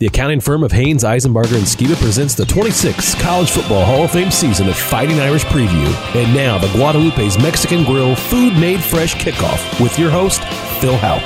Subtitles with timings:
[0.00, 4.12] The accounting firm of Haines, Isenbarger, and Skiba presents the 26th College Football Hall of
[4.12, 5.92] Fame season of Fighting Irish Preview.
[6.14, 10.40] And now, the Guadalupe's Mexican Grill Food Made Fresh Kickoff with your host,
[10.80, 11.24] Phil Houck.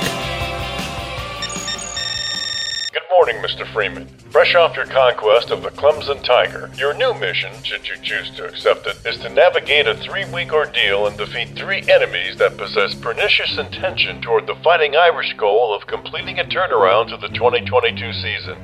[2.95, 3.71] Good morning, Mr.
[3.74, 4.08] Freeman.
[4.33, 8.47] Fresh off your conquest of the Clemson Tiger, your new mission, should you choose to
[8.47, 12.95] accept it, is to navigate a three week ordeal and defeat three enemies that possess
[12.95, 18.57] pernicious intention toward the Fighting Irish goal of completing a turnaround to the 2022 season.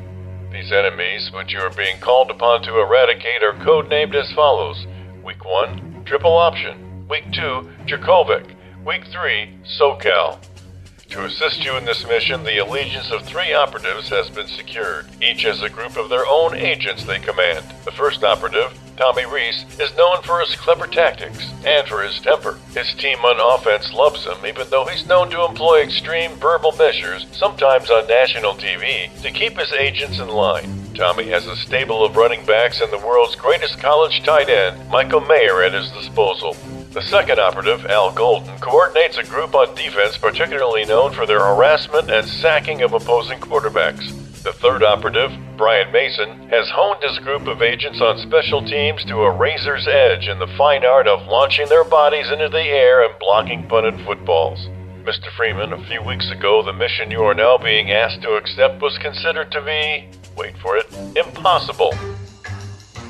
[0.51, 4.87] These enemies, which you are being called upon to eradicate, are codenamed as follows
[5.23, 7.07] Week 1, Triple Option.
[7.11, 8.55] Week 2, Jurkovec.
[8.87, 10.39] Week 3, SoCal.
[11.11, 15.07] To assist you in this mission, the allegiance of three operatives has been secured.
[15.23, 17.65] Each has a group of their own agents they command.
[17.87, 22.59] The first operative, Tommy Rees, is known for his clever tactics and for his temper.
[22.75, 27.27] His team on offense loves him, even though he's known to employ extreme verbal measures,
[27.33, 30.93] sometimes on national TV, to keep his agents in line.
[30.95, 35.21] Tommy has a stable of running backs and the world's greatest college tight end, Michael
[35.23, 36.55] Mayer, at his disposal.
[36.93, 42.11] The second operative, Al Golden, coordinates a group on defense particularly known for their harassment
[42.11, 44.09] and sacking of opposing quarterbacks.
[44.43, 49.17] The third operative, Brian Mason, has honed his group of agents on special teams to
[49.21, 53.19] a razor's edge in the fine art of launching their bodies into the air and
[53.21, 54.59] blocking punted footballs.
[55.05, 55.31] Mr.
[55.37, 58.97] Freeman, a few weeks ago, the mission you are now being asked to accept was
[58.99, 61.93] considered to be, wait for it, impossible.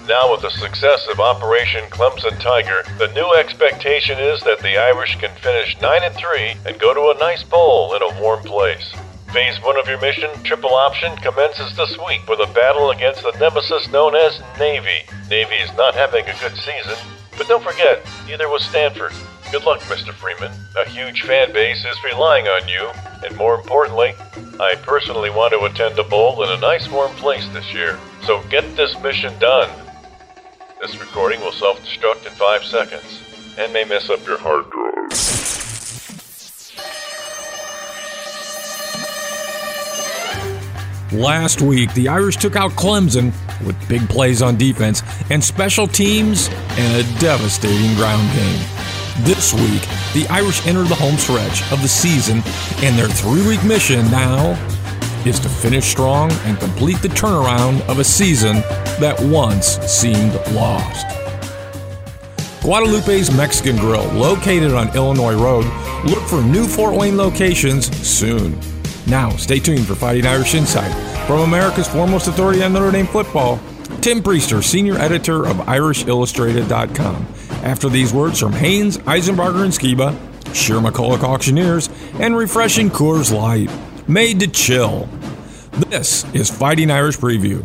[0.08, 5.16] Now, with the success of Operation Clemson Tiger, the new expectation is that the Irish
[5.16, 8.90] can finish 9 and 3 and go to a nice bowl in a warm place.
[9.34, 13.36] Phase 1 of your mission, Triple Option, commences this week with a battle against the
[13.38, 15.04] nemesis known as Navy.
[15.28, 16.96] Navy is not having a good season,
[17.36, 19.12] but don't forget, neither was Stanford.
[19.52, 20.14] Good luck, Mr.
[20.14, 20.52] Freeman.
[20.78, 22.88] A huge fan base is relying on you,
[23.26, 24.14] and more importantly,
[24.58, 27.98] I personally want to attend a bowl in a nice warm place this year.
[28.24, 29.68] So get this mission done.
[30.80, 33.20] This recording will self destruct in five seconds
[33.58, 35.08] and may mess up your hard drive.
[41.12, 43.32] Last week, the Irish took out Clemson
[43.66, 48.64] with big plays on defense and special teams and a devastating ground game.
[49.24, 49.82] This week,
[50.14, 52.40] the Irish enter the home stretch of the season,
[52.84, 54.54] and their three week mission now
[55.26, 58.56] is to finish strong and complete the turnaround of a season
[59.00, 61.06] that once seemed lost.
[62.62, 65.64] Guadalupe's Mexican Grill, located on Illinois Road,
[66.04, 68.58] look for new Fort Wayne locations soon.
[69.06, 70.92] Now, stay tuned for Fighting Irish Insight
[71.26, 73.58] from America's foremost authority on Notre Dame football,
[74.00, 77.26] Tim Prister, senior editor of IrishIllustrated.com.
[77.64, 80.14] After these words from Haines, Isenbarger, and Skiba,
[80.54, 83.70] Shearer McCulloch Auctioneers, and refreshing Coors Light,
[84.08, 85.08] made to chill.
[85.90, 87.64] This is Fighting Irish Preview.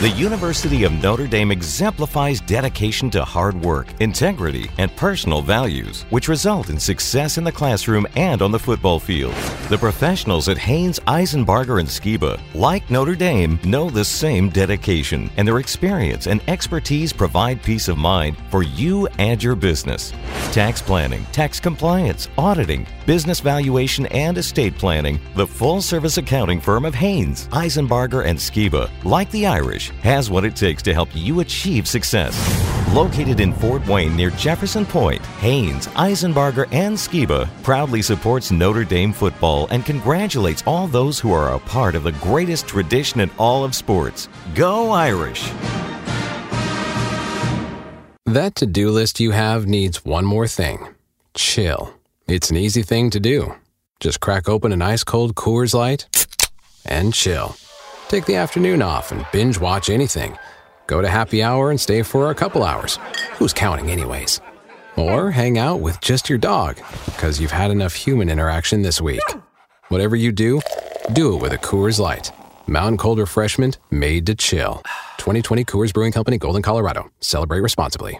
[0.00, 6.28] The University of Notre Dame exemplifies dedication to hard work, integrity, and personal values, which
[6.28, 9.34] result in success in the classroom and on the football field.
[9.68, 15.48] The professionals at Haines, Isenbarger, and Skiba, like Notre Dame, know the same dedication, and
[15.48, 20.12] their experience and expertise provide peace of mind for you and your business.
[20.52, 26.84] Tax planning, tax compliance, auditing, business valuation, and estate planning, the full service accounting firm
[26.84, 31.40] of Haines, Isenbarger, and Skiba, like the Irish, has what it takes to help you
[31.40, 32.36] achieve success.
[32.94, 39.12] Located in Fort Wayne near Jefferson Point, Haines, Isenbarger, and Skiba proudly supports Notre Dame
[39.12, 43.64] football and congratulates all those who are a part of the greatest tradition in all
[43.64, 44.28] of sports.
[44.54, 45.50] Go Irish!
[48.26, 50.86] That to do list you have needs one more thing
[51.34, 51.94] chill.
[52.26, 53.54] It's an easy thing to do.
[54.00, 56.06] Just crack open an ice cold Coors Light
[56.84, 57.56] and chill.
[58.08, 60.38] Take the afternoon off and binge watch anything.
[60.86, 62.98] Go to happy hour and stay for a couple hours.
[63.34, 64.40] Who's counting, anyways?
[64.96, 69.20] Or hang out with just your dog because you've had enough human interaction this week.
[69.88, 70.62] Whatever you do,
[71.12, 72.32] do it with a Coors Light.
[72.66, 74.82] Mountain Cold Refreshment made to chill.
[75.18, 77.10] 2020 Coors Brewing Company, Golden, Colorado.
[77.20, 78.18] Celebrate responsibly.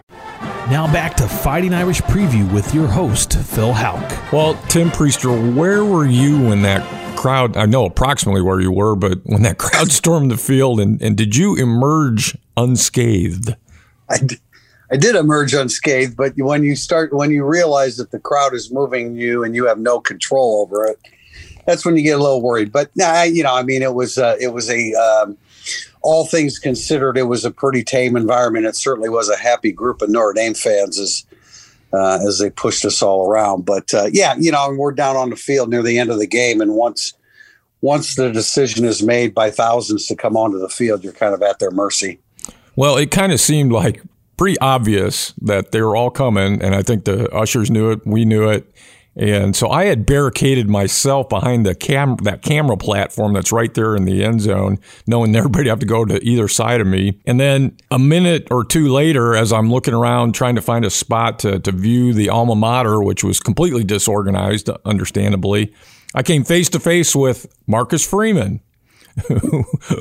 [0.69, 4.31] Now back to Fighting Irish Preview with your host, Phil Houck.
[4.31, 7.57] Well, Tim Prister, where were you when that crowd?
[7.57, 11.17] I know approximately where you were, but when that crowd stormed the field, and, and
[11.17, 13.55] did you emerge unscathed?
[14.09, 14.39] I did,
[14.89, 18.71] I did emerge unscathed, but when you start, when you realize that the crowd is
[18.71, 20.97] moving you and you have no control over it,
[21.65, 22.71] that's when you get a little worried.
[22.71, 25.37] But nah, you know, I mean, it was uh, it was a um,
[26.01, 28.65] all things considered, it was a pretty tame environment.
[28.65, 31.25] It certainly was a happy group of Notre Dame fans as
[31.93, 33.65] uh, as they pushed us all around.
[33.65, 36.27] But uh, yeah, you know, we're down on the field near the end of the
[36.27, 37.13] game, and once
[37.81, 41.41] once the decision is made by thousands to come onto the field, you're kind of
[41.41, 42.19] at their mercy.
[42.75, 44.01] Well, it kind of seemed like
[44.37, 48.05] pretty obvious that they were all coming, and I think the ushers knew it.
[48.05, 48.69] We knew it.
[49.15, 53.95] And so I had barricaded myself behind the cam that camera platform that's right there
[53.95, 54.77] in the end zone,
[55.07, 57.19] knowing everybody have to go to either side of me.
[57.25, 60.89] And then a minute or two later, as I'm looking around trying to find a
[60.89, 65.73] spot to, to view the alma mater, which was completely disorganized, understandably,
[66.15, 68.61] I came face to face with Marcus Freeman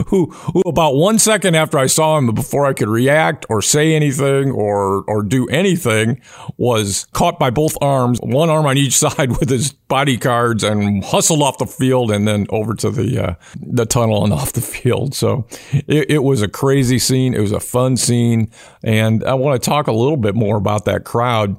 [0.06, 3.94] who, who, about one second after I saw him, before I could react or say
[3.94, 6.20] anything or or do anything,
[6.56, 11.04] was caught by both arms, one arm on each side with his body bodyguards, and
[11.04, 14.60] hustled off the field and then over to the uh, the tunnel and off the
[14.60, 15.14] field.
[15.14, 17.34] So it, it was a crazy scene.
[17.34, 18.50] It was a fun scene,
[18.82, 21.56] and I want to talk a little bit more about that crowd.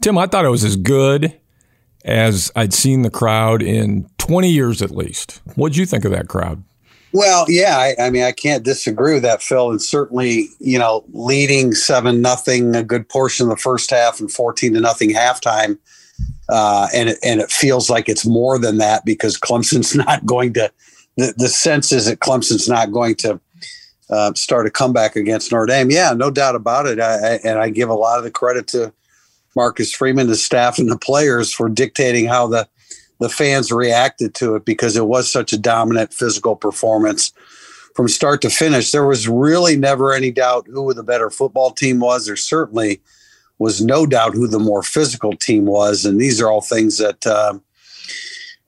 [0.00, 1.38] Tim, I thought it was as good
[2.04, 5.42] as I'd seen the crowd in 20 years at least.
[5.56, 6.62] What'd you think of that crowd?
[7.12, 9.70] Well, yeah, I, I, mean, I can't disagree with that, Phil.
[9.70, 14.30] And certainly, you know, leading seven nothing a good portion of the first half and
[14.30, 15.78] fourteen to nothing halftime,
[16.48, 20.52] uh, and it, and it feels like it's more than that because Clemson's not going
[20.54, 20.70] to.
[21.16, 23.40] The, the sense is that Clemson's not going to
[24.08, 25.90] uh, start a comeback against Notre Dame.
[25.90, 27.00] Yeah, no doubt about it.
[27.00, 28.92] I, I, and I give a lot of the credit to
[29.56, 32.68] Marcus Freeman, the staff, and the players for dictating how the
[33.20, 37.32] the fans reacted to it because it was such a dominant physical performance
[37.94, 38.90] from start to finish.
[38.90, 42.26] There was really never any doubt who the better football team was.
[42.26, 43.00] There certainly
[43.58, 46.04] was no doubt who the more physical team was.
[46.04, 47.58] And these are all things that uh,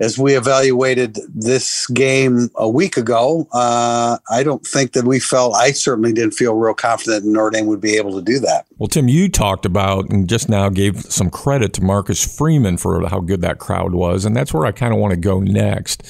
[0.03, 5.55] as we evaluated this game a week ago, uh, I don't think that we felt,
[5.55, 8.67] I certainly didn't feel real confident Notre Dame would be able to do that.
[8.79, 13.09] Well, Tim, you talked about and just now gave some credit to Marcus Freeman for
[13.09, 14.25] how good that crowd was.
[14.25, 16.03] And that's where I kind of want to go next.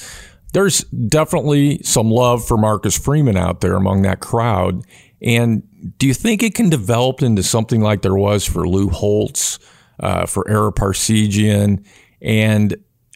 [0.53, 4.83] There's definitely some love for Marcus Freeman out there among that crowd.
[5.21, 5.61] And
[5.99, 9.59] do you think it can develop into something like there was for Lou Holtz,
[9.99, 11.85] uh, for Ara Parseghian?
[12.23, 12.75] And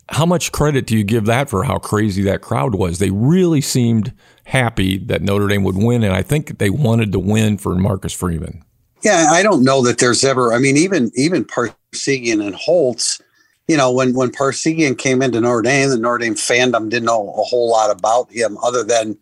[0.09, 2.99] how much credit do you give that for how crazy that crowd was?
[2.99, 4.13] They really seemed
[4.45, 8.13] happy that Notre Dame would win, and I think they wanted to win for Marcus
[8.13, 8.63] Freeman.
[9.03, 10.53] Yeah, I don't know that there's ever.
[10.53, 13.21] I mean, even even Parseghian and Holtz.
[13.67, 17.29] You know, when when Parseghian came into Notre Dame, the Notre Dame fandom didn't know
[17.29, 19.17] a whole lot about him other than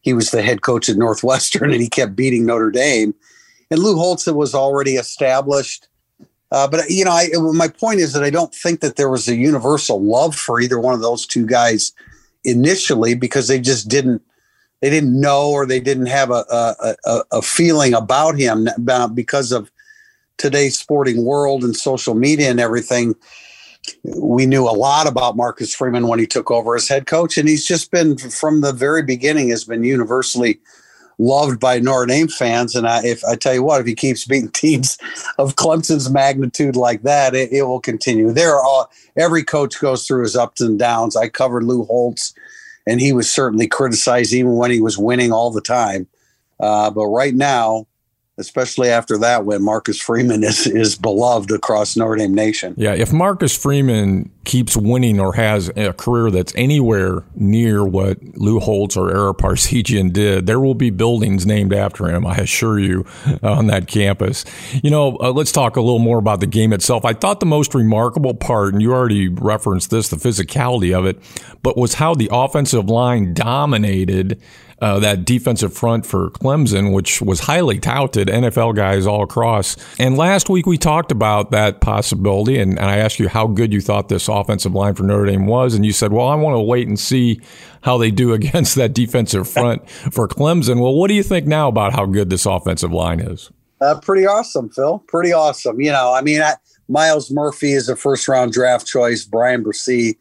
[0.00, 3.14] he was the head coach at Northwestern and he kept beating Notre Dame.
[3.70, 5.86] And Lou Holtz was already established
[6.52, 9.28] uh, but you know, I, my point is that I don't think that there was
[9.28, 11.92] a universal love for either one of those two guys
[12.44, 14.22] initially because they just didn't
[14.80, 18.68] they didn't know or they didn't have a a, a, a feeling about him
[19.14, 19.70] because of
[20.38, 23.14] today's sporting world and social media and everything.
[24.04, 27.48] We knew a lot about Marcus Freeman when he took over as head coach, and
[27.48, 30.60] he's just been from the very beginning has been universally
[31.20, 32.74] loved by Notre Dame fans.
[32.74, 34.98] And I, if I tell you what, if he keeps beating teams
[35.38, 38.32] of Clemson's magnitude like that, it, it will continue.
[38.32, 41.16] There are all, every coach goes through his ups and downs.
[41.16, 42.34] I covered Lou Holtz,
[42.86, 46.06] and he was certainly criticized even when he was winning all the time.
[46.58, 47.86] Uh, but right now,
[48.40, 52.74] especially after that when Marcus Freeman is is beloved across Notre Dame Nation.
[52.76, 58.58] Yeah, if Marcus Freeman keeps winning or has a career that's anywhere near what Lou
[58.58, 63.04] Holtz or Ara Parseghian did, there will be buildings named after him, I assure you,
[63.42, 64.44] on that campus.
[64.82, 67.04] You know, uh, let's talk a little more about the game itself.
[67.04, 71.18] I thought the most remarkable part, and you already referenced this, the physicality of it,
[71.62, 74.40] but was how the offensive line dominated
[74.80, 79.76] uh, that defensive front for Clemson, which was highly touted, NFL guys all across.
[79.98, 83.72] And last week we talked about that possibility, and, and I asked you how good
[83.72, 86.54] you thought this offensive line for Notre Dame was, and you said, "Well, I want
[86.54, 87.40] to wait and see
[87.82, 91.68] how they do against that defensive front for Clemson." Well, what do you think now
[91.68, 93.50] about how good this offensive line is?
[93.80, 95.02] Uh, pretty awesome, Phil.
[95.08, 95.80] Pretty awesome.
[95.80, 96.54] You know, I mean, I,
[96.88, 99.24] Myles Murphy is a first round draft choice.
[99.24, 100.16] Bryan Bresee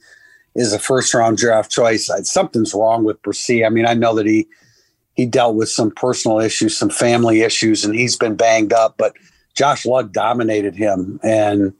[0.59, 2.09] is a first round draft choice.
[2.23, 3.65] Something's wrong with Bresee.
[3.65, 4.47] I mean, I know that he
[5.15, 8.95] he dealt with some personal issues, some family issues, and he's been banged up.
[8.97, 9.13] But
[9.55, 11.73] Josh Lugg dominated him, and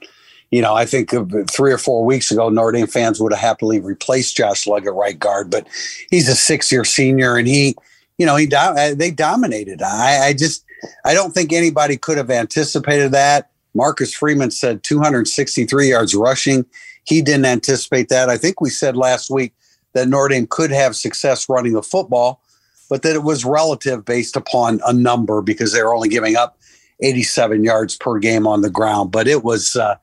[0.50, 1.12] you know, I think
[1.52, 4.94] three or four weeks ago, Notre Dame fans would have happily replaced Josh Lugg at
[4.94, 5.68] right guard, but
[6.10, 7.76] he's a six-year senior, and he,
[8.18, 9.82] you know, he do- uh, they dominated.
[9.84, 10.66] I, I just,
[11.06, 13.52] I don't think anybody could have anticipated that.
[13.76, 16.66] Marcus Freeman said 263 yards rushing.
[17.06, 18.30] He didn't anticipate that.
[18.30, 19.54] I think we said last week
[19.94, 22.42] that Notre could have success running the football,
[22.90, 26.58] but that it was relative based upon a number because they were only giving up
[27.02, 29.12] 87 yards per game on the ground.
[29.12, 29.96] But it was uh,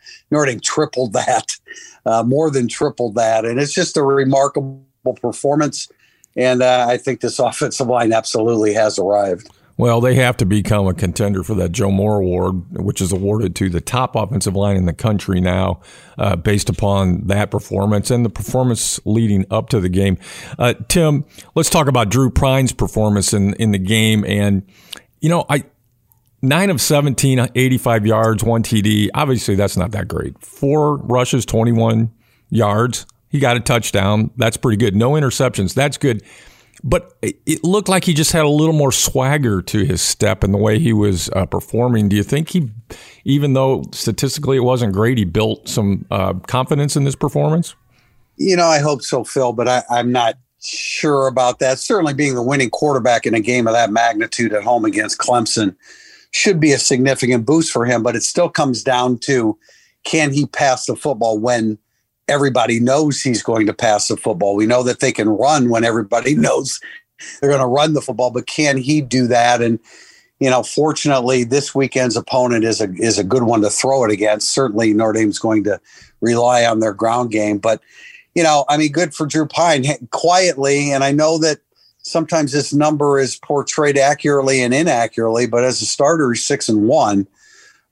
[0.63, 1.57] tripled that,
[2.05, 4.83] uh, more than tripled that, and it's just a remarkable
[5.21, 5.91] performance.
[6.37, 9.51] And uh, I think this offensive line absolutely has arrived.
[9.79, 13.55] Well, they have to become a contender for that Joe Moore Award, which is awarded
[13.57, 15.81] to the top offensive line in the country now,
[16.17, 20.17] uh, based upon that performance and the performance leading up to the game.
[20.59, 24.25] Uh, Tim, let's talk about Drew Pyne's performance in, in the game.
[24.25, 24.67] And,
[25.21, 25.65] you know, I,
[26.41, 29.11] nine of 17, 85 yards, one TD.
[29.13, 30.43] Obviously, that's not that great.
[30.43, 32.11] Four rushes, 21
[32.49, 33.07] yards.
[33.29, 34.31] He got a touchdown.
[34.39, 34.97] That's pretty good.
[34.97, 35.75] No interceptions.
[35.75, 36.23] That's good
[36.83, 40.53] but it looked like he just had a little more swagger to his step and
[40.53, 42.09] the way he was uh, performing.
[42.09, 42.71] Do you think he,
[43.25, 47.75] even though statistically it wasn't great, he built some uh, confidence in this performance?
[48.37, 51.79] You know, I hope so, Phil, but I, I'm not sure about that.
[51.79, 55.75] Certainly, being the winning quarterback in a game of that magnitude at home against Clemson
[56.33, 59.59] should be a significant boost for him, but it still comes down to
[60.05, 61.79] can he pass the football when
[62.29, 64.57] everybody knows he's going to pass the football.
[64.57, 66.81] We know that they can run when everybody knows
[67.41, 69.63] they're going to run the football, but can he do that?
[69.63, 69.79] And
[70.39, 74.11] you know, fortunately, this weekend's opponent is a is a good one to throw it
[74.11, 74.51] against.
[74.51, 75.81] Certainly, Notre Dame's going to
[76.21, 77.81] rely on their ground game, but
[78.35, 80.93] you know, I mean, good for Drew Pyne quietly.
[80.93, 81.61] And I know that
[82.03, 86.87] sometimes this number is portrayed accurately and inaccurately, but as a starter, he's six and
[86.87, 87.27] one,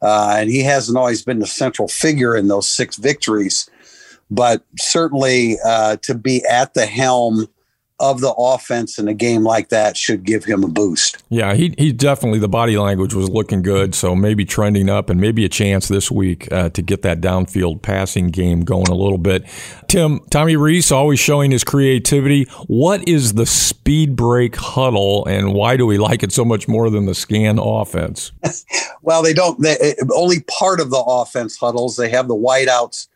[0.02, 3.70] uh, and he hasn't always been the central figure in those six victories
[4.30, 7.48] but certainly uh, to be at the helm
[8.00, 11.22] of the offense in a game like that should give him a boost.
[11.28, 15.20] Yeah, he he definitely the body language was looking good, so maybe trending up and
[15.20, 19.18] maybe a chance this week uh, to get that downfield passing game going a little
[19.18, 19.44] bit.
[19.88, 22.44] Tim Tommy Rees always showing his creativity.
[22.66, 26.90] What is the speed break huddle, and why do we like it so much more
[26.90, 28.32] than the scan offense?
[29.02, 29.60] well, they don't.
[29.60, 31.96] They, only part of the offense huddles.
[31.96, 33.06] They have the wideouts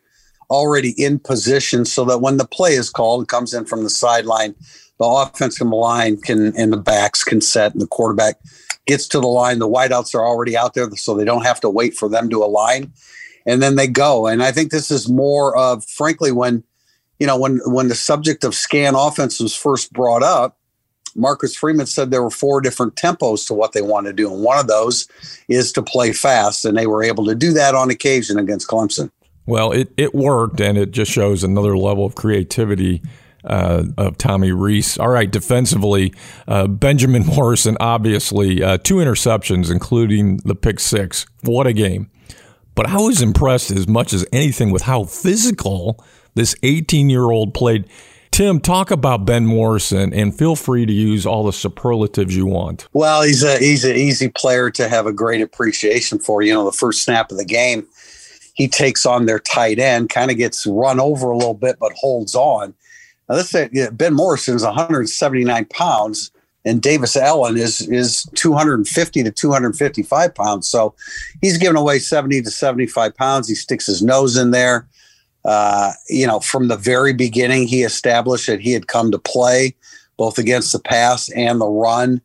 [0.49, 3.89] already in position so that when the play is called, and comes in from the
[3.89, 4.55] sideline,
[4.99, 8.39] the offensive line can and the backs can set and the quarterback
[8.85, 9.59] gets to the line.
[9.59, 12.43] The wideouts are already out there, so they don't have to wait for them to
[12.43, 12.91] align.
[13.45, 14.27] And then they go.
[14.27, 16.63] And I think this is more of frankly when
[17.19, 20.57] you know when when the subject of scan offense was first brought up,
[21.15, 24.31] Marcus Freeman said there were four different tempos to what they want to do.
[24.33, 25.07] And one of those
[25.47, 26.65] is to play fast.
[26.65, 29.11] And they were able to do that on occasion against Clemson.
[29.49, 33.01] Well, it, it worked, and it just shows another level of creativity
[33.43, 34.99] uh, of Tommy Rees.
[34.99, 36.13] All right, defensively,
[36.47, 41.25] uh, Benjamin Morrison, obviously, uh, two interceptions, including the pick six.
[41.41, 42.11] What a game.
[42.75, 46.03] But I was impressed as much as anything with how physical
[46.35, 47.89] this 18 year old played.
[48.29, 52.87] Tim, talk about Ben Morrison and feel free to use all the superlatives you want.
[52.93, 56.43] Well, he's a he's an easy player to have a great appreciation for.
[56.43, 57.87] You know, the first snap of the game,
[58.59, 61.93] he takes on their tight end, kind of gets run over a little bit, but
[61.93, 62.73] holds on.
[63.29, 63.55] Now, let's
[63.93, 66.29] Ben Morrison is 179 pounds,
[66.65, 70.67] and Davis Allen is is 250 to 255 pounds.
[70.67, 70.93] So
[71.39, 73.47] he's giving away 70 to 75 pounds.
[73.47, 74.89] He sticks his nose in there.
[75.45, 79.73] Uh, you know, from the very beginning, he established that he had come to play
[80.17, 82.19] both against the pass and the run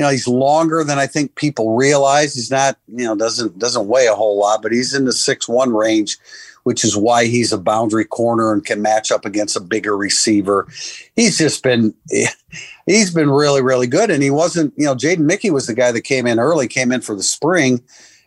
[0.00, 2.34] you know he's longer than I think people realize.
[2.34, 5.46] He's not you know doesn't doesn't weigh a whole lot, but he's in the six
[5.46, 6.16] one range,
[6.62, 10.66] which is why he's a boundary corner and can match up against a bigger receiver.
[11.16, 11.92] He's just been
[12.86, 15.92] he's been really really good, and he wasn't you know Jaden Mickey was the guy
[15.92, 17.82] that came in early, came in for the spring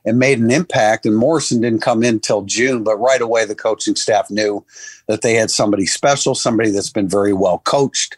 [0.05, 1.05] and made an impact.
[1.05, 4.63] And Morrison didn't come in till June, but right away the coaching staff knew
[5.07, 8.17] that they had somebody special, somebody that's been very well coached,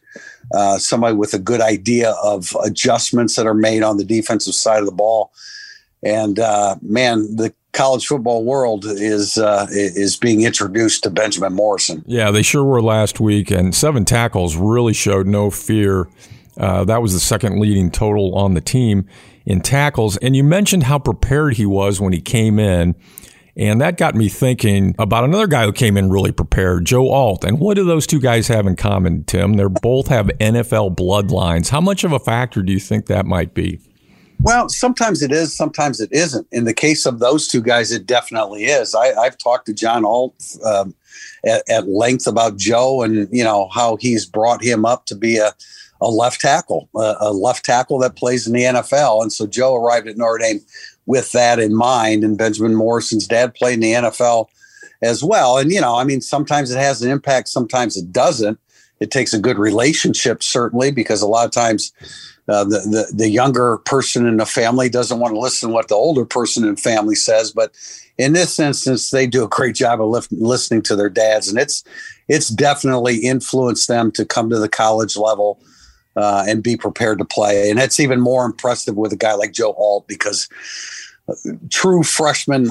[0.54, 4.80] uh, somebody with a good idea of adjustments that are made on the defensive side
[4.80, 5.32] of the ball.
[6.04, 12.04] And uh, man, the college football world is uh, is being introduced to Benjamin Morrison.
[12.06, 16.08] Yeah, they sure were last week, and seven tackles really showed no fear.
[16.58, 19.10] Uh, that was the second leading total on the team
[19.46, 20.18] in tackles.
[20.18, 22.96] And you mentioned how prepared he was when he came in.
[23.58, 27.46] And that got me thinking about another guy who came in really prepared, Joe Alt.
[27.46, 29.54] And what do those two guys have in common, Tim?
[29.54, 31.70] They both have NFL bloodlines.
[31.70, 33.80] How much of a factor do you think that might be?
[34.42, 36.48] Well, sometimes it is, sometimes it isn't.
[36.52, 38.94] In the case of those two guys, it definitely is.
[38.94, 40.36] I, have talked to John Alt
[40.66, 40.94] um,
[41.46, 45.38] at, at length about Joe and you know how he's brought him up to be
[45.38, 45.54] a
[46.06, 49.22] a left tackle, a, a left tackle that plays in the NFL.
[49.22, 50.62] And so Joe arrived at Notre Dame
[51.06, 52.24] with that in mind.
[52.24, 54.48] And Benjamin Morrison's dad played in the NFL
[55.02, 55.58] as well.
[55.58, 58.60] And, you know, I mean, sometimes it has an impact, sometimes it doesn't.
[59.00, 61.92] It takes a good relationship, certainly, because a lot of times
[62.48, 65.88] uh, the, the the younger person in the family doesn't want to listen to what
[65.88, 67.52] the older person in family says.
[67.52, 67.76] But
[68.18, 71.84] in this instance, they do a great job of listening to their dads, and it's
[72.28, 75.60] it's definitely influenced them to come to the college level
[76.16, 77.70] uh, and be prepared to play.
[77.70, 80.48] And that's even more impressive with a guy like Joe Alt because
[81.72, 82.70] true freshman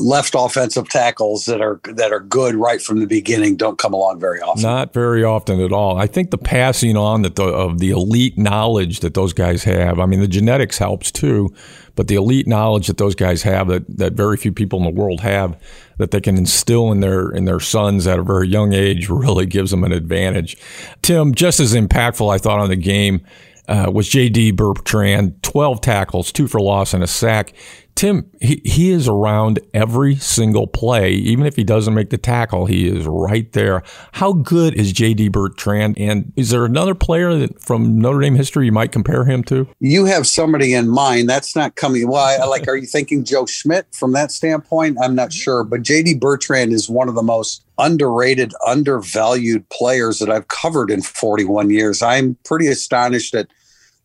[0.00, 4.18] left offensive tackles that are that are good right from the beginning don't come along
[4.18, 4.62] very often.
[4.62, 5.98] Not very often at all.
[5.98, 10.00] I think the passing on that the, of the elite knowledge that those guys have.
[10.00, 11.52] I mean, the genetics helps too,
[11.94, 15.00] but the elite knowledge that those guys have that that very few people in the
[15.00, 15.60] world have
[15.98, 19.44] that they can instill in their in their sons at a very young age really
[19.44, 20.56] gives them an advantage.
[21.02, 23.20] Tim, just as impactful, I thought on the game
[23.68, 24.52] uh, was J.D.
[24.52, 27.54] Bertrand, 12 tackles, two for loss, and a sack.
[27.94, 31.12] Tim, he, he is around every single play.
[31.12, 33.82] Even if he doesn't make the tackle, he is right there.
[34.12, 35.28] How good is J.D.
[35.28, 35.96] Bertrand?
[35.98, 39.68] And is there another player that, from Notre Dame history you might compare him to?
[39.78, 41.28] You have somebody in mind.
[41.28, 42.08] That's not coming.
[42.08, 42.36] Why?
[42.38, 44.98] Well, like, are you thinking Joe Schmidt from that standpoint?
[45.00, 45.62] I'm not sure.
[45.62, 46.14] But J.D.
[46.14, 52.02] Bertrand is one of the most underrated, undervalued players that I've covered in 41 years.
[52.02, 53.48] I'm pretty astonished at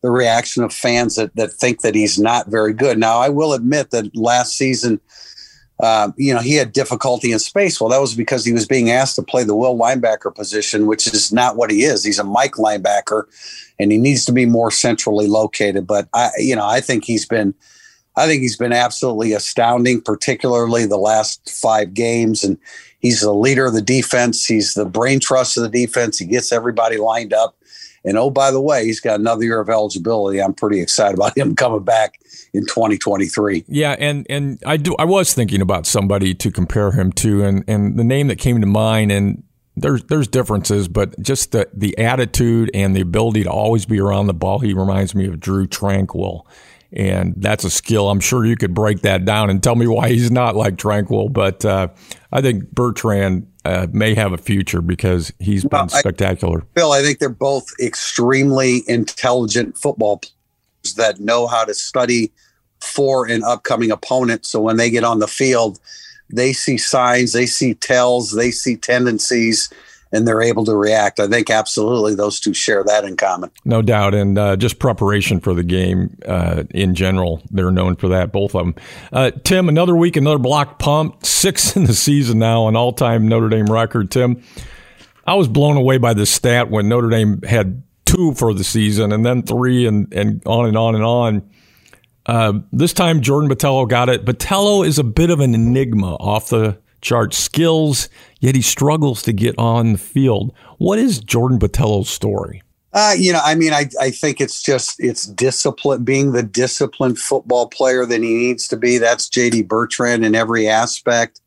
[0.02, 2.98] the reaction of fans that, that think that he's not very good.
[2.98, 5.00] Now, I will admit that last season,
[5.78, 7.80] uh, you know, he had difficulty in space.
[7.80, 11.06] Well, that was because he was being asked to play the will linebacker position, which
[11.06, 12.04] is not what he is.
[12.04, 13.24] He's a Mike linebacker,
[13.78, 15.86] and he needs to be more centrally located.
[15.86, 17.54] But I, you know, I think he's been–
[18.16, 22.42] I think he's been absolutely astounding, particularly the last five games.
[22.42, 22.58] And
[22.98, 24.44] he's the leader of the defense.
[24.44, 26.18] He's the brain trust of the defense.
[26.18, 27.56] He gets everybody lined up.
[28.04, 30.40] And oh, by the way, he's got another year of eligibility.
[30.40, 32.20] I'm pretty excited about him coming back
[32.54, 33.64] in 2023.
[33.68, 37.64] Yeah, and and I do I was thinking about somebody to compare him to, and
[37.68, 39.42] and the name that came to mind, and
[39.76, 44.28] there's there's differences, but just the the attitude and the ability to always be around
[44.28, 44.60] the ball.
[44.60, 46.46] He reminds me of Drew Tranquill.
[46.92, 48.10] and that's a skill.
[48.10, 51.32] I'm sure you could break that down and tell me why he's not like Tranquill.
[51.32, 51.88] But uh,
[52.32, 56.62] I think Bertrand uh, may have a future because he's been spectacular.
[56.62, 62.32] I, Phil, I think they're both extremely intelligent football players that know how to study
[62.80, 64.46] for an upcoming opponent.
[64.46, 65.78] So when they get on the field,
[66.30, 69.68] they see signs, they see tells, they see tendencies
[70.12, 71.20] and they're able to react.
[71.20, 73.50] I think absolutely those two share that in common.
[73.64, 74.14] No doubt.
[74.14, 78.54] And uh, just preparation for the game uh, in general, they're known for that, both
[78.54, 78.74] of them.
[79.12, 83.28] Uh, Tim, another week, another block punt, six in the season now, an all time
[83.28, 84.10] Notre Dame record.
[84.10, 84.42] Tim,
[85.26, 89.12] I was blown away by this stat when Notre Dame had two for the season
[89.12, 91.50] and then three and, and on and on and on.
[92.26, 94.24] Uh, this time, Jordan Botelho got it.
[94.24, 98.08] Botelho is a bit of an enigma off the chart skills,
[98.40, 100.52] yet he struggles to get on the field.
[100.78, 102.62] What is Jordan Botelho's story?
[102.92, 107.18] Uh, you know, I mean, I, I think it's just it's discipline, being the disciplined
[107.18, 108.98] football player that he needs to be.
[108.98, 111.40] That's JD Bertrand in every aspect.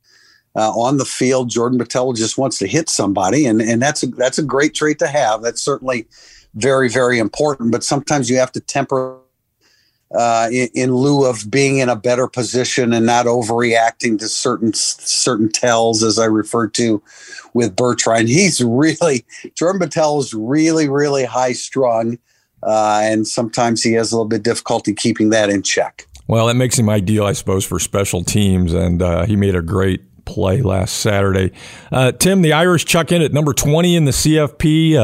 [0.55, 4.07] Uh, on the field, Jordan Botelho just wants to hit somebody, and and that's a
[4.07, 5.41] that's a great trait to have.
[5.41, 6.07] That's certainly
[6.53, 7.71] very very important.
[7.71, 9.19] But sometimes you have to temper
[10.11, 14.73] uh, in, in, lieu of being in a better position and not overreacting to certain
[14.73, 17.01] certain tells, as I referred to
[17.53, 18.29] with Bertrand.
[18.29, 22.19] He's really Jordan Botelho is really really high strung,
[22.61, 26.07] uh, and sometimes he has a little bit difficulty keeping that in check.
[26.27, 29.61] Well, that makes him ideal, I suppose, for special teams, and uh, he made a
[29.61, 31.51] great play last Saturday.
[31.91, 34.97] Uh, Tim, the Irish chuck in at number twenty in the CFP.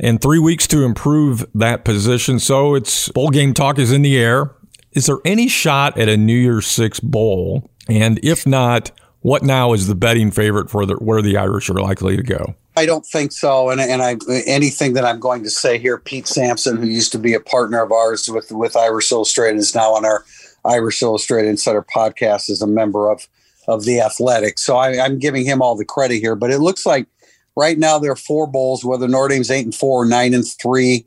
[0.00, 2.38] And three weeks to improve that position.
[2.38, 4.52] So it's bowl game talk is in the air.
[4.92, 7.70] Is there any shot at a New Year's Six bowl?
[7.88, 11.80] And if not, what now is the betting favorite for the, where the Irish are
[11.80, 12.54] likely to go?
[12.76, 13.70] I don't think so.
[13.70, 17.18] And, and I, anything that I'm going to say here, Pete Sampson, who used to
[17.18, 20.24] be a partner of ours with, with Irish Illustrated, is now on our
[20.64, 23.26] Irish Illustrated Insider podcast as a member of,
[23.66, 24.60] of the Athletic.
[24.60, 26.36] So I, I'm giving him all the credit here.
[26.36, 27.08] But it looks like
[27.58, 30.46] right now there are four bowls, whether Notre Dame's eight and four or nine and
[30.46, 31.04] three.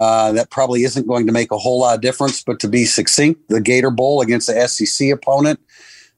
[0.00, 2.42] Uh, that probably isn't going to make a whole lot of difference.
[2.42, 5.60] But to be succinct, the Gator Bowl against the SEC opponent,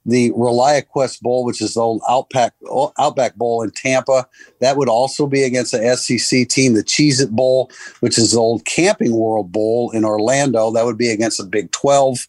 [0.06, 2.54] the ReliaQuest Bowl, which is the old Outback
[3.00, 4.28] Outback Bowl in Tampa,
[4.60, 6.74] that would also be against the SEC team.
[6.74, 10.98] The Cheez It Bowl, which is the old Camping World Bowl in Orlando, that would
[10.98, 12.28] be against the Big Twelve.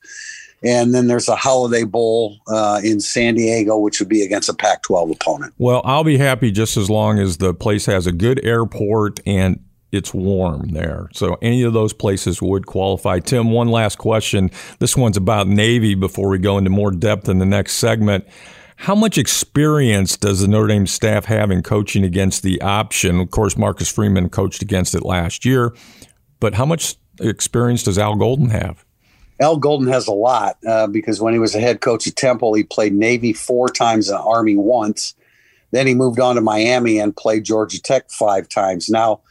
[0.66, 4.54] And then there's a Holiday Bowl uh, in San Diego, which would be against a
[4.54, 5.54] Pac 12 opponent.
[5.60, 9.64] Well, I'll be happy just as long as the place has a good airport and
[9.92, 11.08] it's warm there.
[11.14, 13.20] So any of those places would qualify.
[13.20, 14.50] Tim, one last question.
[14.80, 18.26] This one's about Navy before we go into more depth in the next segment.
[18.78, 23.20] How much experience does the Notre Dame staff have in coaching against the option?
[23.22, 25.74] Of course, Marcus Freeman coached against it last year,
[26.40, 28.84] but how much experience does Al Golden have?
[29.40, 32.54] Al Golden has a lot uh, because when he was a head coach at Temple,
[32.54, 35.14] he played Navy four times and Army once.
[35.72, 38.90] Then he moved on to Miami and played Georgia Tech five times.
[38.90, 39.22] Now,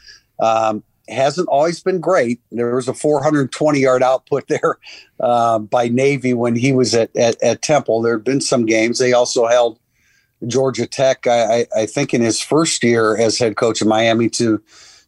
[0.40, 2.40] um, hasn't always been great.
[2.51, 4.79] There was a 420 yard output there
[5.21, 8.03] uh, by Navy when he was at, at, at, Temple.
[8.03, 8.99] There had been some games.
[8.99, 9.79] They also held
[10.47, 14.62] Georgia Tech, I, I, think, in his first year as head coach of Miami to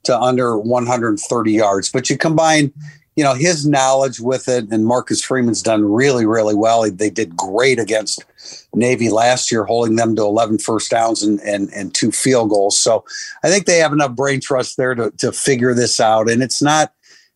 [0.04, 1.90] to under 130 yards.
[1.90, 2.72] But you combine
[3.16, 7.36] you know his knowledge with it and marcus freeman's done really really well they did
[7.36, 8.24] great against
[8.74, 12.78] navy last year holding them to 11 first downs and, and, and two field goals
[12.78, 13.04] so
[13.42, 16.62] i think they have enough brain trust there to, to figure this out and it's
[16.62, 16.92] not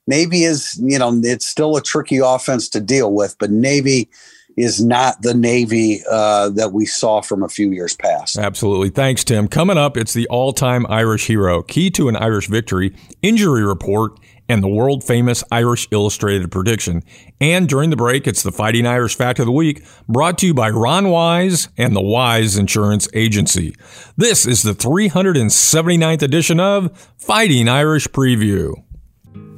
[0.07, 4.09] navy is you know it's still a tricky offense to deal with but navy
[4.57, 8.37] is not the Navy uh, that we saw from a few years past.
[8.37, 8.91] Absolutely.
[8.91, 9.49] Thanks, Tim.
[9.49, 14.19] Coming up, it's the all time Irish hero, key to an Irish victory, injury report,
[14.51, 17.05] and the world famous Irish Illustrated prediction.
[17.41, 20.55] And during the break, it's the Fighting Irish Fact of the Week, brought to you
[20.55, 23.77] by Ron Wise and the Wise Insurance Agency.
[24.17, 28.75] This is the 379th edition of Fighting Irish Preview.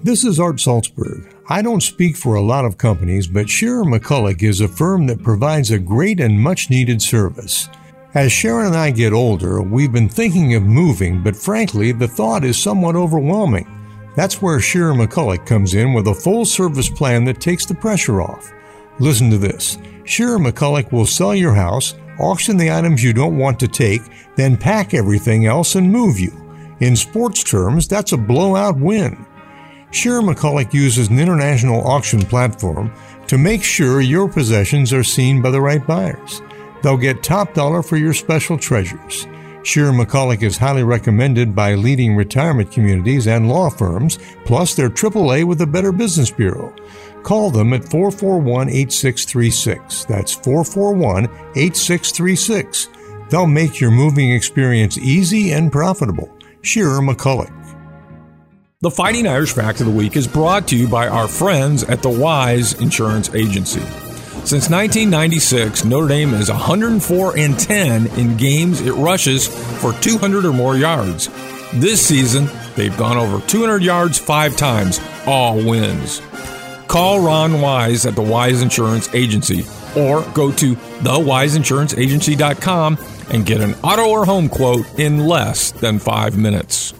[0.03, 1.33] This is Art Salzberg.
[1.49, 5.23] I don't speak for a lot of companies, but Shearer McCulloch is a firm that
[5.23, 7.71] provides a great and much needed service.
[8.15, 12.45] As Sharon and I get older, we've been thinking of moving, but frankly, the thought
[12.45, 13.82] is somewhat overwhelming.
[14.15, 18.21] That's where Shearer McCulloch comes in with a full service plan that takes the pressure
[18.21, 18.53] off.
[18.99, 23.59] Listen to this Shearer McCulloch will sell your house, auction the items you don't want
[23.61, 24.03] to take,
[24.37, 26.33] then pack everything else and move you.
[26.81, 29.25] In sports terms, that's a blowout win.
[29.93, 32.93] Shearer McCulloch uses an international auction platform
[33.29, 36.43] to make sure your possessions are seen by the right buyers.
[36.83, 39.27] They'll get top dollar for your special treasures.
[39.65, 45.45] Shearer McCulloch is highly recommended by leading retirement communities and law firms, plus they're AAA
[45.45, 46.75] with the Better Business Bureau.
[47.23, 50.05] Call them at 441 8636.
[50.07, 52.89] That's 441 8636.
[53.31, 56.31] They'll make your moving experience easy and profitable.
[56.63, 57.59] Shearer McCulloch.
[58.81, 62.03] The Fighting Irish Fact of the Week is brought to you by our friends at
[62.03, 63.83] the Wise Insurance Agency.
[64.45, 69.47] Since 1996, Notre Dame is 104 and 10 in games it rushes
[69.81, 71.29] for 200 or more yards.
[71.73, 76.21] This season, they've gone over 200 yards five times, all wins.
[76.89, 79.65] Call Ron Wise at the Wise Insurance Agency
[79.97, 82.99] or go to thewiseinsuranceagency.com
[83.31, 86.95] and get an auto or home quote in less than five minutes.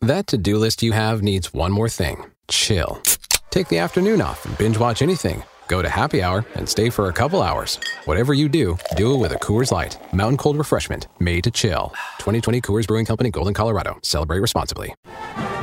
[0.00, 3.02] That to do list you have needs one more thing chill.
[3.50, 7.08] Take the afternoon off and binge watch anything Go to happy hour and stay for
[7.08, 7.80] a couple hours.
[8.04, 9.96] Whatever you do, do it with a Coors Light.
[10.12, 11.94] Mountain cold refreshment made to chill.
[12.18, 13.98] 2020 Coors Brewing Company, Golden, Colorado.
[14.02, 14.94] Celebrate responsibly.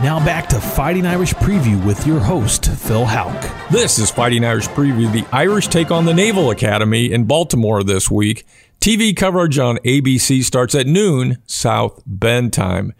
[0.01, 3.69] Now back to Fighting Irish Preview with your host, Phil Houck.
[3.69, 5.11] This is Fighting Irish Preview.
[5.11, 8.47] The Irish take on the Naval Academy in Baltimore this week.
[8.81, 12.93] TV coverage on ABC starts at noon South Bend time.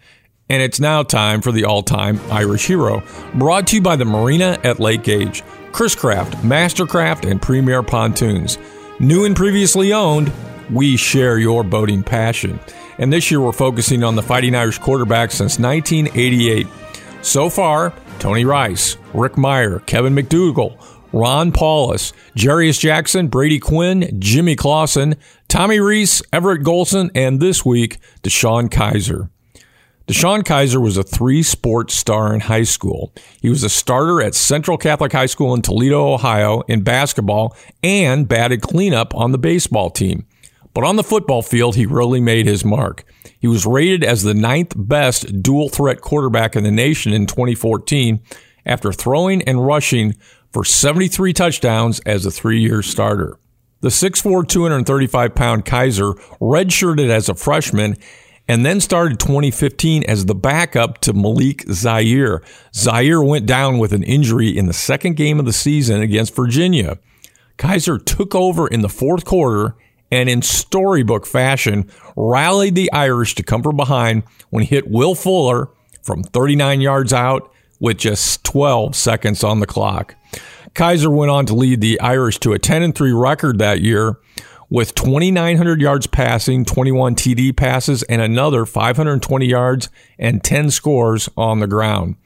[0.50, 3.02] And it's now time for the all time Irish hero,
[3.34, 5.42] brought to you by the Marina at Lake Gage.
[5.70, 8.58] Chris Craft, Mastercraft, and Premier Pontoons.
[8.98, 10.32] New and previously owned,
[10.68, 12.58] we share your boating passion.
[12.98, 16.66] And this year we're focusing on the Fighting Irish quarterback since 1988.
[17.22, 20.82] So far, Tony Rice, Rick Mirer, Kevin McDougall,
[21.12, 25.16] Ron Powlus, Jarious Jackson, Brady Quinn, Jimmy Clausen,
[25.48, 29.30] Tommy Rees, Everett Golson, and this week, DeShone Kizer.
[30.10, 33.14] DeShone Kizer was a three sport star in high school.
[33.40, 38.26] He was a starter at Central Catholic High School in Toledo, Ohio in basketball and
[38.26, 40.26] batted cleanup on the baseball team.
[40.74, 43.04] But on the football field, he really made his mark.
[43.38, 48.20] He was rated as the ninth best dual threat quarterback in the nation in 2014
[48.66, 50.16] after throwing and rushing
[50.52, 53.38] for 73 touchdowns as a three year starter.
[53.80, 57.96] The 6'4, 235 pound Kizer redshirted as a freshman
[58.50, 62.42] and then started 2015 as the backup to Malik Zaire.
[62.74, 66.98] Zaire went down with an injury in the second game of the season against Virginia.
[67.58, 69.76] Kizer took over in the fourth quarter
[70.10, 75.14] and in storybook fashion rallied the Irish to come from behind when he hit Will
[75.14, 75.68] Fuller
[76.02, 80.16] from 39 yards out with just 12 seconds on the clock.
[80.74, 84.18] Kizer went on to lead the Irish to a 10 and 3 record that year
[84.70, 91.58] with 2,900 yards passing, 21 TD passes, and another 520 yards and 10 scores on
[91.58, 92.16] the ground.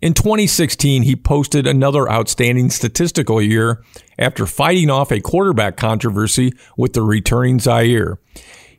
[0.00, 3.82] In 2016, he posted another outstanding statistical year
[4.18, 8.18] after fighting off a quarterback controversy with the returning Zaire.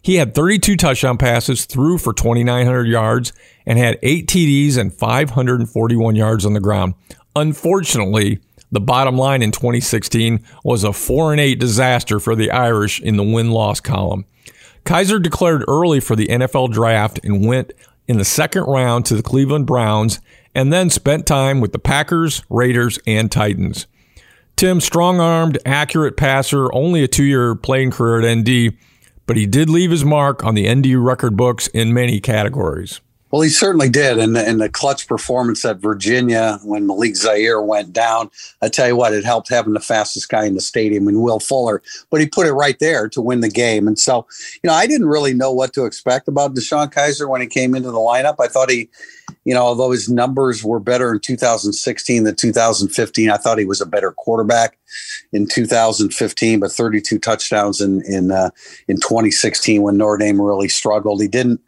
[0.01, 3.33] He had 32 touchdown passes, threw for 2,900 yards,
[3.65, 6.93] and had eight TDs and 541 yards on the ground.
[7.35, 8.39] Unfortunately,
[8.71, 13.17] the bottom line in 2016 was a 4 and 8 disaster for the Irish in
[13.17, 14.25] the win loss column.
[14.85, 17.73] Kizer declared early for the NFL draft and went
[18.07, 20.19] in the second round to the Cleveland Browns
[20.53, 23.87] and then spent time with the Packers, Raiders, and Titans.
[24.55, 28.77] Tim, strong armed, accurate passer, only a two year playing career at ND,
[29.25, 33.01] but he did leave his mark on the ND record books in many categories.
[33.31, 34.17] Well, he certainly did.
[34.17, 38.29] And, and the clutch performance at Virginia when Malik Zaire went down,
[38.61, 41.39] I tell you what, it helped having the fastest guy in the stadium in Will
[41.39, 43.87] Fuller, but he put it right there to win the game.
[43.87, 44.27] And so,
[44.63, 47.75] you know, I didn't really know what to expect about DeShone Kizer when he came
[47.75, 48.35] into the lineup.
[48.39, 48.89] I thought he,
[49.43, 53.81] you know, although his numbers were better in 2016 than 2015, I thought he was
[53.81, 54.77] a better quarterback
[55.33, 58.51] in 2015, but 32 touchdowns in in uh,
[58.87, 61.21] in 2016 when Notre Dame really struggled.
[61.21, 61.59] He didn't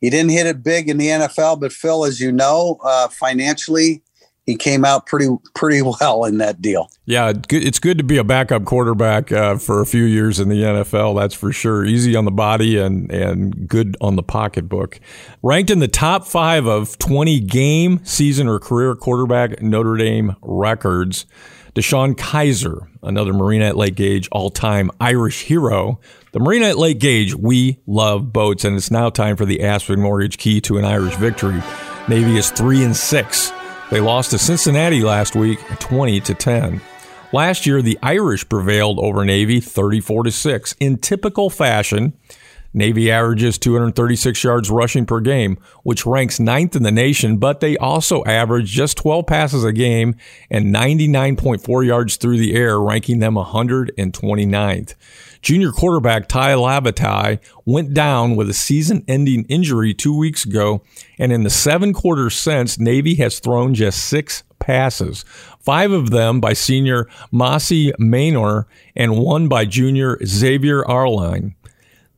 [0.00, 4.02] he didn't hit it big in the NFL, but Phil, as you know, uh, financially,
[4.46, 6.90] he came out pretty pretty well in that deal.
[7.06, 10.62] Yeah, it's good to be a backup quarterback uh, for a few years in the
[10.62, 11.18] NFL.
[11.18, 11.84] That's for sure.
[11.84, 15.00] Easy on the body and and good on the pocketbook.
[15.42, 21.26] Ranked in the top five of 20 game, season, or career quarterback Notre Dame records.
[21.74, 25.98] DeShone Kizer, another Marina at Lake Gage all time Irish hero.
[26.30, 30.00] The Marina at Lake Gage, we love boats, and it's now time for the Aspen
[30.00, 31.60] Mortgage Key to an Irish victory.
[32.08, 33.52] Navy is 3 and 6.
[33.90, 36.80] They lost to Cincinnati last week 20 to 10.
[37.32, 42.14] Last year, the Irish prevailed over Navy 34 to 6 in typical fashion.
[42.72, 47.76] Navy averages 236 yards rushing per game, which ranks ninth in the nation, but they
[47.76, 50.16] also average just 12 passes a game
[50.50, 54.94] and 99.4 yards through the air, ranking them 129th.
[55.44, 60.80] Junior quarterback Tai Lavatai went down with a season ending injury two weeks ago,
[61.18, 65.22] and in the seven quarters since, Navy has thrown just six passes,
[65.60, 68.64] five of them by senior Maasai Maynor
[68.96, 71.54] and one by junior Xavier Arline.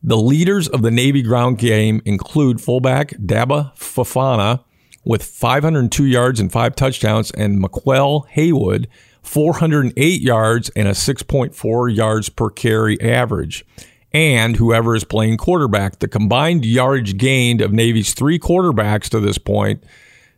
[0.04, 4.62] The leaders of the Navy ground game include fullback Daba Fofana
[5.06, 8.88] with 502 yards and five touchdowns, and McQuell Haywood
[9.22, 13.64] 408 yards and a 6.4 yards per carry average.
[14.12, 19.38] And whoever is playing quarterback, the combined yardage gained of Navy's three quarterbacks to this
[19.38, 19.82] point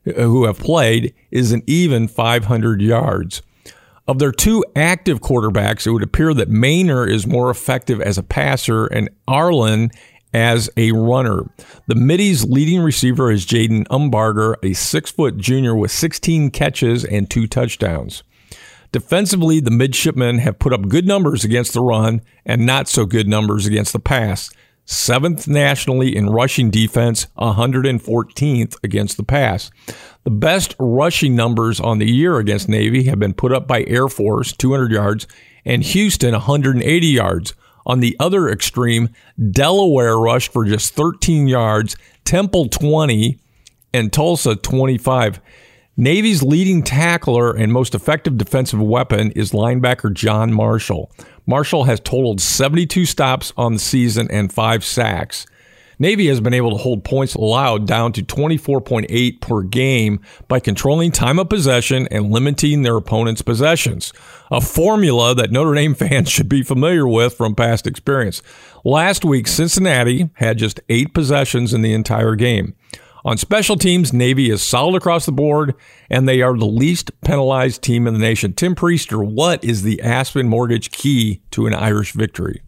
[0.06, 3.42] uh, who have played is an even 500 yards.
[4.06, 8.22] Of their two active quarterbacks, it would appear that Maynor is more effective as a
[8.22, 9.90] passer and Arlen
[10.32, 11.50] as a runner.
[11.86, 17.30] The Middy's leading receiver is Jaden Umbarger, a six foot junior with 16 catches and
[17.30, 18.22] two touchdowns.
[18.90, 23.28] Defensively, the midshipmen have put up good numbers against the run and not so good
[23.28, 24.50] numbers against the pass.
[24.86, 29.70] Seventh nationally in rushing defense, 114th against the pass.
[30.24, 34.08] The best rushing numbers on the year against Navy have been put up by Air
[34.08, 35.26] Force, 200 yards,
[35.66, 37.52] and Houston, 180 yards.
[37.86, 39.10] On the other extreme,
[39.50, 43.38] Delaware rushed for just 13 yards, Temple 20,
[43.94, 45.40] and Tulsa 25.
[45.96, 51.10] Navy's leading tackler and most effective defensive weapon is linebacker John Marshall.
[51.44, 55.46] Marshall has totaled 72 stops on the season and five sacks.
[56.00, 61.10] Navy has been able to hold points allowed down to 24.8 per game by controlling
[61.10, 64.12] time of possession and limiting their opponent's possessions,
[64.50, 68.42] a formula that Notre Dame fans should be familiar with from past experience.
[68.84, 72.74] Last week, Cincinnati had just eight possessions in the entire game.
[73.24, 75.74] On special teams, Navy is solid across the board,
[76.08, 78.52] and they are the least penalized team in the nation.
[78.52, 82.62] Tim Prister, what is the Aspen Mortgage key to an Irish victory?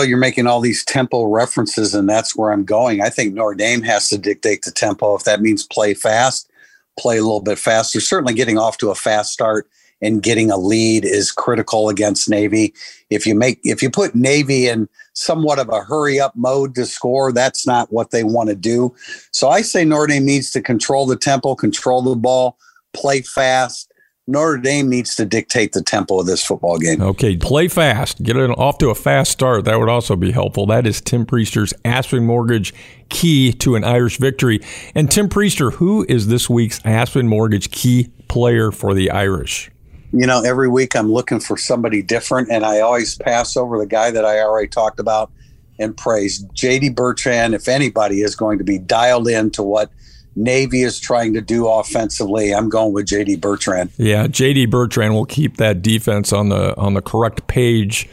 [0.00, 3.02] You're making all these tempo references, and that's where I'm going.
[3.02, 5.14] I think Notre Dame has to dictate the tempo.
[5.14, 6.50] If that means play fast,
[6.98, 8.00] play a little bit faster.
[8.00, 9.68] Certainly, getting off to a fast start
[10.00, 12.72] and getting a lead is critical against Navy.
[13.10, 16.86] If you make if you put Navy in somewhat of a hurry up mode to
[16.86, 18.94] score, that's not what they want to do.
[19.30, 22.56] So I say Notre Dame needs to control the tempo, control the ball,
[22.94, 23.91] play fast,
[24.28, 27.02] Notre Dame needs to dictate the tempo of this football game.
[27.02, 28.22] Okay, play fast.
[28.22, 29.64] Get it off to a fast start.
[29.64, 30.64] That would also be helpful.
[30.66, 32.72] That is Tim Prister's Aspen Mortgage
[33.08, 34.60] key to an Irish victory.
[34.94, 39.72] And Tim Prister, who is this week's Aspen Mortgage key player for the Irish?
[40.12, 43.86] You know, every week I'm looking for somebody different, and I always pass over the
[43.86, 45.32] guy that I already talked about
[45.80, 46.44] and praise.
[46.54, 49.90] JD Bertrand, if anybody is going to be dialed in to what–
[50.34, 52.54] Navy is trying to do offensively.
[52.54, 53.90] I'm going with JD Bertrand.
[53.98, 58.08] Yeah, JD Bertrand will keep that defense on the on the correct page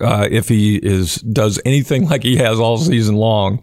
[0.00, 3.62] uh, if he is does anything like he has all season long.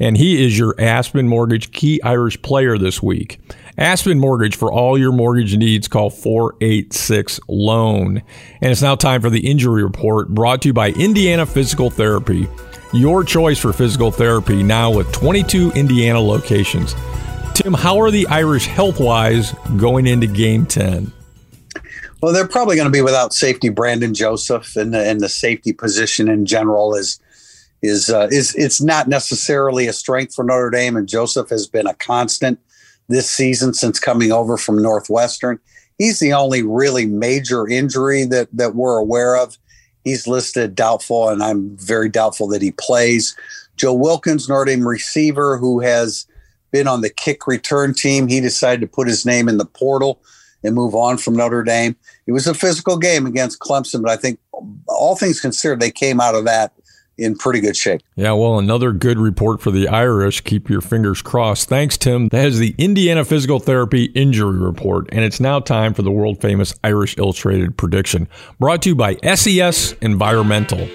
[0.00, 3.40] And he is your Aspen Mortgage key Irish player this week.
[3.78, 5.86] Aspen Mortgage for all your mortgage needs.
[5.86, 8.22] Call 486 Loan.
[8.62, 12.48] And it's now time for the injury report brought to you by Indiana Physical Therapy.
[12.92, 16.94] Your choice for physical therapy now with 22 Indiana locations.
[17.56, 21.10] Tim, how are the Irish health wise going into game 10?
[22.20, 25.72] Well, they're probably going to be without safety Brandon Joseph, and the, and the safety
[25.72, 27.18] position in general is
[27.80, 30.98] is uh, is it's not necessarily a strength for Notre Dame.
[30.98, 32.58] And Joseph has been a constant
[33.08, 35.58] this season since coming over from Northwestern.
[35.96, 39.56] He's the only really major injury that that we're aware of.
[40.04, 43.34] He's listed doubtful, and I'm very doubtful that he plays.
[43.76, 46.26] Joe Wilkins, Notre Dame receiver, who has
[46.76, 50.20] been on the kick return team, he decided to put his name in the portal
[50.62, 51.96] and move on from Notre Dame.
[52.26, 54.38] It was a physical game against Clemson, but I think
[54.88, 56.72] all things considered, they came out of that
[57.16, 58.02] in pretty good shape.
[58.14, 60.42] Yeah, well, another good report for the Irish.
[60.42, 61.66] Keep your fingers crossed.
[61.66, 62.28] Thanks, Tim.
[62.28, 66.42] That is the Indiana Physical Therapy Injury Report, and it's now time for the world
[66.42, 68.28] famous Irish Illustrated prediction,
[68.60, 70.86] brought to you by SES Environmental.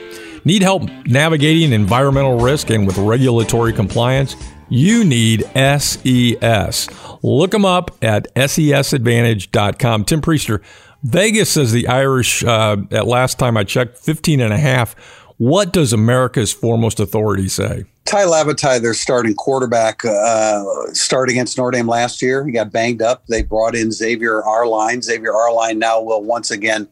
[0.46, 4.36] Need help navigating environmental risk and with regulatory compliance?
[4.72, 6.90] You need SES.
[7.22, 10.06] Look them up at sesadvantage.com.
[10.06, 10.64] Tim Prister,
[11.04, 14.96] Vegas says the Irish, uh, at last time I checked, 15 and a half
[15.42, 17.86] what does America's foremost authority say?
[18.06, 22.46] Tai Lavatai, their starting quarterback, uh, started against Notre Dame last year.
[22.46, 23.26] He got banged up.
[23.26, 25.02] They brought in Xavier Arline.
[25.02, 26.88] Xavier Arline now will once again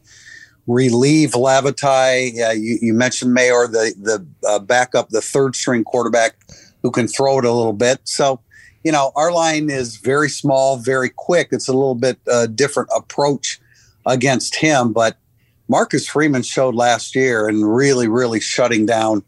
[0.66, 2.48] relieve Lavatai.
[2.48, 6.34] Uh, you, you, mentioned Maynor, the the uh, backup, the third string quarterback
[6.82, 8.00] who can throw it a little bit.
[8.04, 8.40] So,
[8.84, 11.48] you know, Arline is very small, very quick.
[11.52, 13.60] It's a little bit uh, different approach
[14.06, 15.18] against him, but
[15.68, 19.22] Marcus Freeman showed last year and really, really shutting down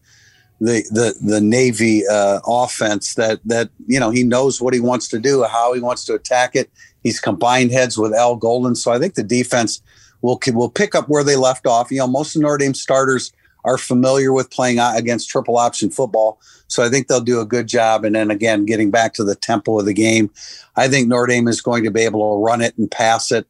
[0.60, 3.14] the the the Navy uh, offense.
[3.14, 6.14] That that you know he knows what he wants to do, how he wants to
[6.14, 6.70] attack it.
[7.04, 9.80] He's combined heads with Al Golden, so I think the defense
[10.20, 11.90] will will pick up where they left off.
[11.90, 13.32] You know, most of Notre Dame starters
[13.64, 17.66] are familiar with playing against triple option football, so I think they'll do a good
[17.66, 18.04] job.
[18.04, 20.30] And then again, getting back to the tempo of the game,
[20.76, 23.46] I think Notre Dame is going to be able to run it and pass it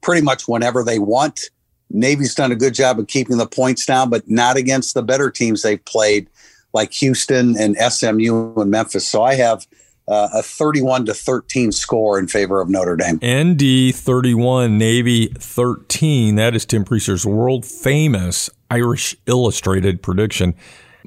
[0.00, 1.50] pretty much whenever they want.
[1.90, 5.30] Navy's done a good job of keeping the points down, but not against the better
[5.30, 6.28] teams they've played,
[6.72, 9.06] like Houston and SMU and Memphis.
[9.06, 9.66] So I have
[10.06, 13.16] uh, a 31 to 13 score in favor of Notre Dame.
[13.16, 16.36] ND 31, Navy 13.
[16.36, 20.54] That is Tim Prister's world famous Irish Illustrated prediction.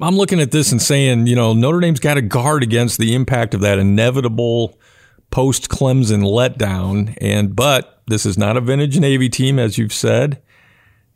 [0.00, 3.14] I'm looking at this and saying, you know, Notre Dame's got to guard against the
[3.14, 4.78] impact of that inevitable
[5.30, 7.16] post Clemson letdown.
[7.20, 10.40] And, but this is not a vintage Navy team, as you've said.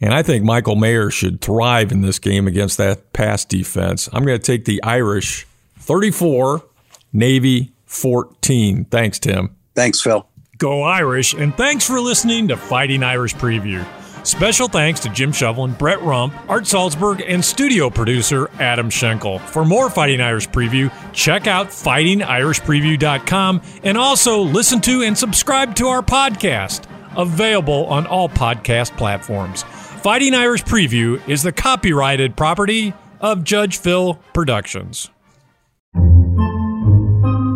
[0.01, 4.09] And I think Michael Mayer should thrive in this game against that pass defense.
[4.13, 5.47] I'm going to take the Irish
[5.79, 6.65] 34,
[7.13, 8.87] Navy 14.
[8.87, 9.55] Thanks, Tim.
[9.75, 10.27] Thanks, Phil.
[10.59, 13.85] Go Irish, and thanks for listening to Fighting Irish Preview.
[14.25, 19.41] Special thanks to Jim Shovelin, Brett Rump, Art Salzberg, and studio producer Adam Schenkel.
[19.41, 25.89] For more Fighting Irish Preview, check out fightingirishpreview.com and also listen to and subscribe to
[25.89, 26.85] our podcast,
[27.17, 29.65] available on all podcast platforms.
[29.65, 35.11] Fighting Irish Preview is the copyrighted property of Judge Phil Productions